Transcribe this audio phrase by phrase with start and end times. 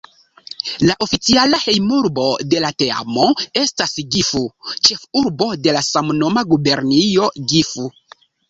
[0.85, 3.27] La oficiala hejmurbo de la teamo
[3.65, 4.43] estas Gifu,
[4.89, 7.89] ĉefurbo de la samnoma gubernio Gifu.